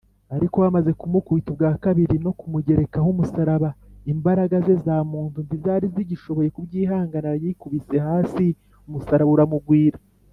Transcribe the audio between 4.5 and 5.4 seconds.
ze za muntu